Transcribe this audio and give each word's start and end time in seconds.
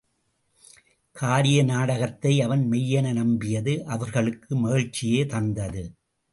காரிய 1.15 1.63
நாடகத்தை 1.63 2.41
அவன் 2.41 2.67
மெய்யென 2.71 3.13
நம்பியது 3.13 3.83
அவர்களுக்கு 3.85 4.55
மகிழ்ச்சியே 4.57 5.25
தந்தது. 5.25 5.83